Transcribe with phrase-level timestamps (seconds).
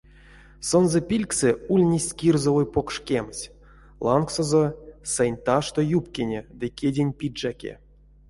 [0.69, 3.43] Сонзэ пильгсэ ульнесть кирзовой покш кемть,
[4.05, 4.63] лангсонзо
[5.13, 7.73] сэнь ташто юбкине ды кедень пиджакке.